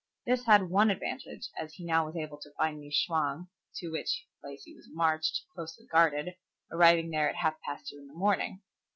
[0.25, 4.25] This had one advantage, as he now was able to find New Chwang, to which
[4.41, 6.37] place he was marched, closely guarded,
[6.71, 8.63] arriving there at half past two in the morning.